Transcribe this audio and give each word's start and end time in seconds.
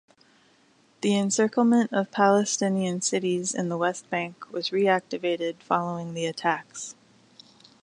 The 1.01 1.13
encirclement 1.15 1.93
of 1.93 2.09
Palestinian 2.09 3.01
cities 3.03 3.53
in 3.53 3.69
the 3.69 3.77
West 3.77 4.09
Bank 4.09 4.51
was 4.51 4.71
reactivated 4.71 5.57
following 5.61 6.15
the 6.15 6.25
attacks. 6.25 6.95